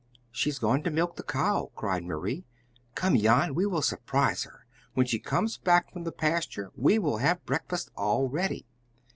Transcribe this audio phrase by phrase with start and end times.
[0.31, 2.43] "She's gone to milk the cow," cried Marie.
[2.95, 4.65] "Come, Jan, we will surprise her!
[4.95, 8.65] When she comes back from the pasture, we will have breakfast all ready."